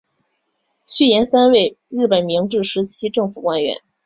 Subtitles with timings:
[0.87, 3.77] 续彦三为日本明治时期政府官员。